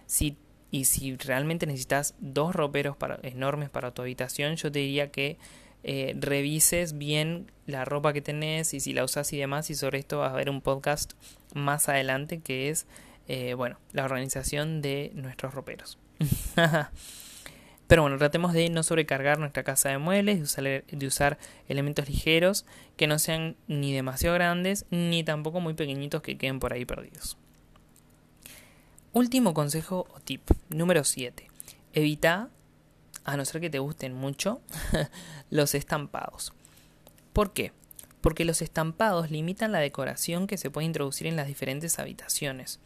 Si 0.06 0.38
y 0.72 0.86
si 0.86 1.16
realmente 1.16 1.66
necesitas 1.66 2.16
dos 2.20 2.56
roperos 2.56 2.96
para, 2.96 3.20
enormes 3.24 3.70
para 3.70 3.92
tu 3.92 4.02
habitación, 4.02 4.56
yo 4.56 4.72
te 4.72 4.80
diría 4.80 5.12
que 5.12 5.38
eh, 5.84 6.16
revises 6.20 6.98
bien 6.98 7.52
la 7.66 7.86
ropa 7.86 8.14
que 8.14 8.22
tenés 8.22 8.74
y 8.74 8.80
si 8.80 8.94
la 8.94 9.04
usas 9.04 9.32
y 9.34 9.38
demás. 9.38 9.70
Y 9.70 9.76
sobre 9.76 10.00
esto 10.00 10.20
vas 10.20 10.34
a 10.34 10.36
ver 10.36 10.50
un 10.50 10.62
podcast 10.62 11.14
más 11.54 11.90
adelante 11.90 12.40
que 12.40 12.70
es, 12.70 12.86
eh, 13.28 13.54
bueno, 13.54 13.80
la 13.94 14.06
organización 14.06 14.82
de 14.82 15.12
nuestros 15.16 15.54
roperos. 15.54 15.98
Pero 17.88 18.04
bueno, 18.04 18.20
tratemos 18.20 18.54
de 18.54 18.70
no 18.70 18.84
sobrecargar 18.84 19.40
nuestra 19.40 19.64
casa 19.64 19.90
de 19.90 19.98
muebles, 19.98 20.38
de 20.38 20.44
usar, 20.44 20.64
de 20.86 21.08
usar 21.08 21.40
elementos 21.68 22.08
ligeros 22.08 22.66
que 22.98 23.08
no 23.08 23.18
sean 23.18 23.56
ni 23.68 23.94
demasiado 23.94 24.36
grandes 24.36 24.86
ni 24.92 25.24
tampoco 25.24 25.60
muy 25.60 25.74
pequeñitos 25.74 26.22
que 26.22 26.38
queden 26.38 26.60
por 26.60 26.72
ahí 26.72 26.86
perdidos. 26.86 27.36
Último 29.12 29.56
consejo 29.56 30.06
o 30.14 30.20
tip, 30.20 30.52
número 30.70 31.04
7. 31.04 31.48
Evita, 31.94 32.50
a 33.34 33.38
no 33.38 33.46
ser 33.46 33.62
que 33.62 33.70
te 33.70 33.80
gusten 33.80 34.14
mucho, 34.14 34.62
los 35.50 35.76
estampados. 35.76 36.54
¿Por 37.34 37.54
qué? 37.54 37.72
Porque 38.22 38.46
los 38.46 38.62
estampados 38.62 39.32
limitan 39.32 39.72
la 39.72 39.80
decoración 39.80 40.48
que 40.48 40.58
se 40.58 40.70
puede 40.70 40.86
introducir 40.86 41.28
en 41.28 41.36
las 41.36 41.48
diferentes 41.48 42.00
habitaciones. 42.00 42.80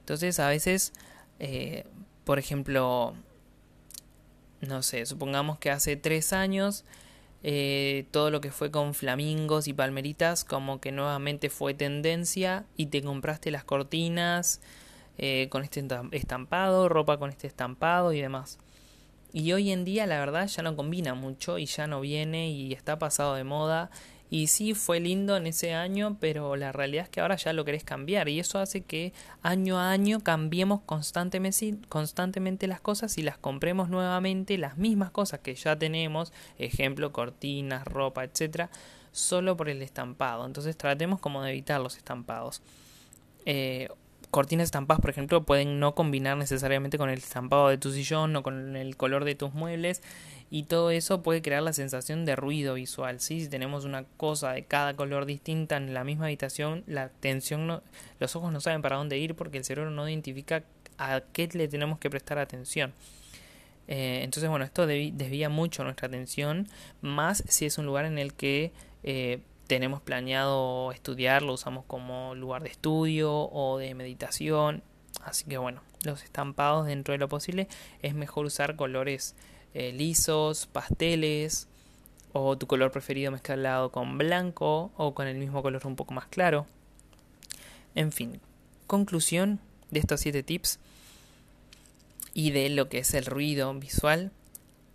Entonces, 0.00 0.40
a 0.40 0.48
veces, 0.48 0.92
eh, 1.38 1.84
por 2.24 2.38
ejemplo, 2.38 3.14
no 4.60 4.82
sé, 4.82 5.06
supongamos 5.06 5.58
que 5.58 5.70
hace 5.70 5.96
tres 5.96 6.32
años 6.32 6.84
eh, 7.42 8.04
todo 8.10 8.30
lo 8.30 8.42
que 8.42 8.50
fue 8.50 8.70
con 8.70 8.92
flamingos 8.92 9.66
y 9.66 9.72
palmeritas 9.72 10.44
como 10.44 10.78
que 10.78 10.92
nuevamente 10.92 11.48
fue 11.48 11.72
tendencia 11.72 12.66
y 12.76 12.86
te 12.86 13.02
compraste 13.02 13.50
las 13.50 13.64
cortinas 13.64 14.60
eh, 15.16 15.48
con 15.50 15.62
este 15.62 15.82
estampado, 16.12 16.88
ropa 16.90 17.18
con 17.18 17.30
este 17.30 17.46
estampado 17.46 18.12
y 18.12 18.20
demás. 18.20 18.58
Y 19.32 19.52
hoy 19.52 19.70
en 19.70 19.84
día 19.84 20.06
la 20.06 20.18
verdad 20.18 20.46
ya 20.48 20.62
no 20.62 20.76
combina 20.76 21.14
mucho 21.14 21.58
y 21.58 21.66
ya 21.66 21.86
no 21.86 22.00
viene 22.00 22.50
y 22.50 22.72
está 22.72 22.98
pasado 22.98 23.34
de 23.34 23.44
moda 23.44 23.90
y 24.30 24.46
sí 24.46 24.74
fue 24.74 25.00
lindo 25.00 25.36
en 25.36 25.48
ese 25.48 25.74
año, 25.74 26.16
pero 26.20 26.54
la 26.54 26.70
realidad 26.70 27.04
es 27.04 27.10
que 27.10 27.20
ahora 27.20 27.34
ya 27.34 27.52
lo 27.52 27.64
querés 27.64 27.82
cambiar 27.82 28.28
y 28.28 28.38
eso 28.38 28.60
hace 28.60 28.82
que 28.82 29.12
año 29.42 29.76
a 29.76 29.90
año 29.90 30.20
cambiemos 30.20 30.82
constantemente, 30.82 31.74
constantemente 31.88 32.68
las 32.68 32.80
cosas 32.80 33.18
y 33.18 33.22
las 33.22 33.38
compremos 33.38 33.88
nuevamente 33.88 34.56
las 34.56 34.78
mismas 34.78 35.10
cosas 35.10 35.40
que 35.40 35.56
ya 35.56 35.76
tenemos, 35.76 36.32
ejemplo, 36.58 37.10
cortinas, 37.10 37.84
ropa, 37.84 38.22
etcétera, 38.22 38.70
solo 39.10 39.56
por 39.56 39.68
el 39.68 39.82
estampado. 39.82 40.46
Entonces 40.46 40.76
tratemos 40.76 41.18
como 41.18 41.42
de 41.42 41.50
evitar 41.50 41.80
los 41.80 41.96
estampados. 41.96 42.62
Eh, 43.46 43.88
cortinas 44.30 44.66
estampadas, 44.66 45.00
por 45.00 45.10
ejemplo, 45.10 45.42
pueden 45.42 45.80
no 45.80 45.94
combinar 45.94 46.36
necesariamente 46.36 46.98
con 46.98 47.10
el 47.10 47.18
estampado 47.18 47.68
de 47.68 47.78
tu 47.78 47.90
sillón 47.90 48.34
o 48.36 48.42
con 48.42 48.76
el 48.76 48.96
color 48.96 49.24
de 49.24 49.34
tus 49.34 49.52
muebles 49.52 50.02
y 50.50 50.64
todo 50.64 50.90
eso 50.90 51.22
puede 51.22 51.42
crear 51.42 51.62
la 51.62 51.72
sensación 51.72 52.24
de 52.24 52.36
ruido 52.36 52.74
visual. 52.74 53.20
Si 53.20 53.48
tenemos 53.48 53.84
una 53.84 54.04
cosa 54.16 54.52
de 54.52 54.64
cada 54.64 54.94
color 54.94 55.26
distinta 55.26 55.76
en 55.76 55.94
la 55.94 56.04
misma 56.04 56.26
habitación, 56.26 56.84
la 56.86 57.04
atención 57.04 57.66
no, 57.66 57.82
los 58.18 58.34
ojos 58.36 58.52
no 58.52 58.60
saben 58.60 58.82
para 58.82 58.96
dónde 58.96 59.18
ir 59.18 59.34
porque 59.34 59.58
el 59.58 59.64
cerebro 59.64 59.90
no 59.90 60.08
identifica 60.08 60.64
a 60.98 61.22
qué 61.32 61.48
le 61.52 61.68
tenemos 61.68 61.98
que 61.98 62.10
prestar 62.10 62.38
atención. 62.38 62.92
Eh, 63.88 64.20
entonces, 64.22 64.48
bueno, 64.48 64.64
esto 64.64 64.86
desvía 64.86 65.48
mucho 65.48 65.82
nuestra 65.82 66.06
atención, 66.06 66.68
más 67.00 67.42
si 67.48 67.66
es 67.66 67.76
un 67.78 67.86
lugar 67.86 68.04
en 68.04 68.18
el 68.18 68.34
que 68.34 68.72
eh, 69.02 69.40
tenemos 69.70 70.02
planeado 70.02 70.90
estudiar, 70.90 71.42
lo 71.42 71.52
usamos 71.52 71.84
como 71.86 72.34
lugar 72.34 72.64
de 72.64 72.70
estudio 72.70 73.32
o 73.32 73.78
de 73.78 73.94
meditación. 73.94 74.82
Así 75.22 75.44
que 75.44 75.58
bueno, 75.58 75.80
los 76.02 76.24
estampados 76.24 76.86
dentro 76.86 77.12
de 77.12 77.18
lo 77.18 77.28
posible 77.28 77.68
es 78.02 78.16
mejor 78.16 78.46
usar 78.46 78.74
colores 78.74 79.36
eh, 79.74 79.92
lisos, 79.92 80.66
pasteles 80.66 81.68
o 82.32 82.58
tu 82.58 82.66
color 82.66 82.90
preferido 82.90 83.30
mezclado 83.30 83.92
con 83.92 84.18
blanco 84.18 84.90
o 84.96 85.14
con 85.14 85.28
el 85.28 85.38
mismo 85.38 85.62
color 85.62 85.86
un 85.86 85.94
poco 85.94 86.14
más 86.14 86.26
claro. 86.26 86.66
En 87.94 88.10
fin, 88.10 88.40
conclusión 88.88 89.60
de 89.92 90.00
estos 90.00 90.18
7 90.18 90.42
tips 90.42 90.80
y 92.34 92.50
de 92.50 92.70
lo 92.70 92.88
que 92.88 92.98
es 92.98 93.14
el 93.14 93.24
ruido 93.24 93.72
visual 93.74 94.32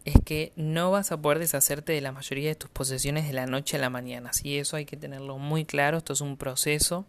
es 0.06 0.16
que 0.24 0.54
no 0.56 0.92
vas 0.92 1.12
a 1.12 1.20
poder 1.20 1.40
deshacerte 1.40 1.92
de 1.92 2.00
la 2.00 2.12
mayoría 2.12 2.50
de 2.50 2.56
tus 2.56 2.70
posesiones 2.70 3.26
de 3.26 3.34
la 3.34 3.48
noche 3.48 3.78
a 3.78 3.80
la 3.80 3.90
mañana. 3.90 4.30
Así 4.30 4.58
eso 4.58 4.78
hay 4.78 4.86
que 4.86 4.96
tenerlo 4.96 5.40
muy 5.40 5.66
claro. 5.66 5.98
Esto 5.98 6.14
es 6.14 6.22
un 6.22 6.38
proceso 6.38 7.06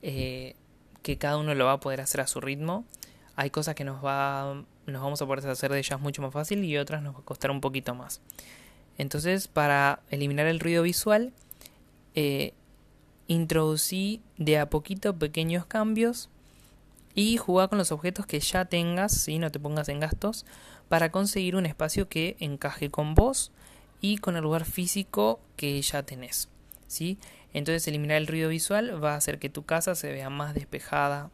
eh, 0.00 0.54
que 1.02 1.18
cada 1.18 1.38
uno 1.38 1.54
lo 1.56 1.66
va 1.66 1.72
a 1.72 1.80
poder 1.80 2.00
hacer 2.00 2.20
a 2.20 2.28
su 2.28 2.40
ritmo. 2.40 2.84
Hay 3.34 3.50
cosas 3.50 3.74
que 3.74 3.82
nos, 3.82 4.04
va, 4.04 4.64
nos 4.86 5.02
vamos 5.02 5.20
a 5.20 5.26
poder 5.26 5.42
deshacer 5.42 5.72
de 5.72 5.80
ellas 5.80 6.00
mucho 6.00 6.22
más 6.22 6.32
fácil 6.32 6.64
y 6.64 6.78
otras 6.78 7.02
nos 7.02 7.16
va 7.16 7.18
a 7.18 7.24
costar 7.24 7.50
un 7.50 7.60
poquito 7.60 7.96
más. 7.96 8.20
Entonces, 8.96 9.48
para 9.48 10.00
eliminar 10.08 10.46
el 10.46 10.60
ruido 10.60 10.84
visual, 10.84 11.32
eh, 12.14 12.54
introducí 13.26 14.22
de 14.38 14.58
a 14.58 14.70
poquito 14.70 15.18
pequeños 15.18 15.66
cambios 15.66 16.28
y 17.14 17.36
jugar 17.36 17.68
con 17.68 17.78
los 17.78 17.92
objetos 17.92 18.26
que 18.26 18.40
ya 18.40 18.64
tengas, 18.64 19.12
si 19.12 19.38
no 19.38 19.50
te 19.50 19.60
pongas 19.60 19.88
en 19.88 20.00
gastos, 20.00 20.44
para 20.88 21.10
conseguir 21.10 21.56
un 21.56 21.66
espacio 21.66 22.08
que 22.08 22.36
encaje 22.40 22.90
con 22.90 23.14
vos 23.14 23.52
y 24.00 24.18
con 24.18 24.36
el 24.36 24.42
lugar 24.42 24.64
físico 24.64 25.40
que 25.56 25.80
ya 25.80 26.02
tenés. 26.02 26.48
¿sí? 26.86 27.18
Entonces 27.52 27.86
eliminar 27.88 28.16
el 28.16 28.26
ruido 28.26 28.48
visual 28.48 29.02
va 29.02 29.14
a 29.14 29.16
hacer 29.16 29.38
que 29.38 29.48
tu 29.48 29.64
casa 29.64 29.94
se 29.94 30.12
vea 30.12 30.30
más 30.30 30.54
despejada, 30.54 31.30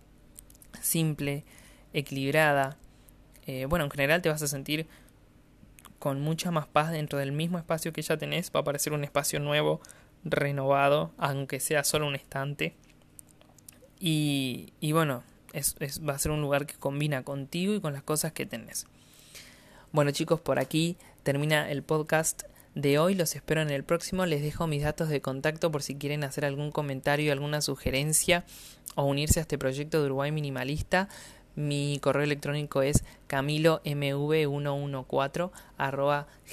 simple, 0.80 1.44
equilibrada. 1.92 2.76
Eh, 3.46 3.66
bueno, 3.66 3.86
en 3.86 3.90
general 3.90 4.22
te 4.22 4.28
vas 4.28 4.42
a 4.42 4.48
sentir 4.48 4.86
con 5.98 6.20
mucha 6.20 6.50
más 6.50 6.66
paz 6.66 6.90
dentro 6.90 7.18
del 7.18 7.32
mismo 7.32 7.58
espacio 7.58 7.92
que 7.92 8.02
ya 8.02 8.16
tenés. 8.16 8.50
Va 8.54 8.60
a 8.60 8.64
parecer 8.64 8.92
un 8.92 9.04
espacio 9.04 9.40
nuevo, 9.40 9.80
renovado, 10.24 11.12
aunque 11.18 11.60
sea 11.60 11.84
solo 11.84 12.06
un 12.06 12.14
estante. 12.14 12.74
Y, 13.98 14.72
y 14.80 14.92
bueno, 14.92 15.22
es, 15.52 15.76
va 16.06 16.14
a 16.14 16.18
ser 16.18 16.32
un 16.32 16.40
lugar 16.40 16.66
que 16.66 16.74
combina 16.74 17.22
contigo 17.22 17.74
y 17.74 17.80
con 17.80 17.92
las 17.92 18.02
cosas 18.02 18.32
que 18.32 18.46
tenés. 18.46 18.86
Bueno 19.92 20.10
chicos, 20.12 20.40
por 20.40 20.58
aquí 20.58 20.96
termina 21.22 21.70
el 21.70 21.82
podcast 21.82 22.44
de 22.74 22.98
hoy. 22.98 23.14
Los 23.14 23.34
espero 23.34 23.62
en 23.62 23.70
el 23.70 23.84
próximo. 23.84 24.26
Les 24.26 24.42
dejo 24.42 24.66
mis 24.66 24.82
datos 24.82 25.08
de 25.08 25.20
contacto 25.20 25.70
por 25.70 25.82
si 25.82 25.96
quieren 25.96 26.24
hacer 26.24 26.44
algún 26.44 26.70
comentario, 26.70 27.32
alguna 27.32 27.60
sugerencia 27.60 28.44
o 28.94 29.04
unirse 29.04 29.40
a 29.40 29.42
este 29.42 29.58
proyecto 29.58 30.00
de 30.00 30.06
Uruguay 30.06 30.32
Minimalista. 30.32 31.08
Mi 31.56 31.98
correo 32.00 32.22
electrónico 32.22 32.82
es 32.82 33.04
camilomv114 33.28 35.50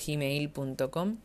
gmail.com 0.06 1.18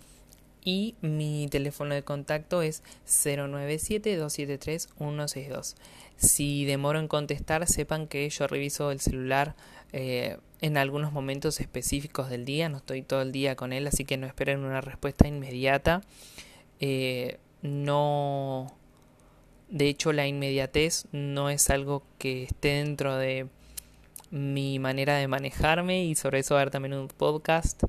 y 0.64 0.95
mi 1.00 1.49
teléfono 1.50 1.95
de 1.95 2.02
contacto 2.02 2.62
es 2.62 2.83
097-273-162. 3.07 5.75
Si 6.16 6.64
demoro 6.64 6.99
en 6.99 7.09
contestar, 7.09 7.66
sepan 7.66 8.07
que 8.07 8.31
yo 8.31 8.47
reviso 8.47 8.90
el 8.90 9.00
celular 9.00 9.54
eh, 9.92 10.38
en 10.61 10.76
algunos 10.76 11.12
momentos 11.12 11.61
específicos 11.61 12.31
del 12.31 12.45
día, 12.45 12.69
no 12.69 12.76
estoy 12.78 13.02
todo 13.02 13.23
el 13.23 13.33
día 13.33 13.57
con 13.57 13.73
él, 13.73 13.87
así 13.88 14.04
que 14.04 14.16
no 14.16 14.26
esperen 14.26 14.61
una 14.61 14.81
respuesta 14.81 15.26
inmediata. 15.26 16.03
Eh, 16.79 17.38
no, 17.62 18.72
de 19.68 19.88
hecho, 19.88 20.12
la 20.12 20.27
inmediatez 20.27 21.07
no 21.12 21.51
es 21.51 21.70
algo 21.70 22.05
que 22.18 22.44
esté 22.44 22.68
dentro 22.68 23.16
de 23.16 23.48
mi 24.31 24.79
manera 24.79 25.16
de 25.16 25.29
manejarme 25.29 26.05
y 26.05 26.14
sobre 26.14 26.38
eso 26.38 26.55
va 26.55 26.61
a 26.61 26.62
haber 26.62 26.70
también 26.70 26.94
un 26.94 27.09
podcast 27.09 27.83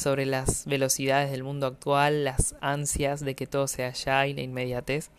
sobre 0.00 0.26
las 0.26 0.66
velocidades 0.66 1.30
del 1.30 1.44
mundo 1.44 1.66
actual, 1.66 2.24
las 2.24 2.56
ansias 2.60 3.20
de 3.20 3.34
que 3.34 3.46
todo 3.46 3.68
sea 3.68 3.92
ya 3.92 4.26
y 4.26 4.34
la 4.34 4.42
inmediatez. 4.42 5.10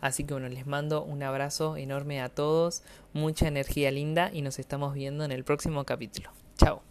Así 0.00 0.24
que 0.24 0.34
bueno, 0.34 0.48
les 0.48 0.66
mando 0.66 1.02
un 1.02 1.22
abrazo 1.22 1.76
enorme 1.76 2.20
a 2.20 2.28
todos, 2.28 2.82
mucha 3.12 3.48
energía 3.48 3.90
linda 3.90 4.30
y 4.32 4.42
nos 4.42 4.58
estamos 4.58 4.94
viendo 4.94 5.24
en 5.24 5.32
el 5.32 5.44
próximo 5.44 5.84
capítulo. 5.84 6.30
Chao. 6.56 6.89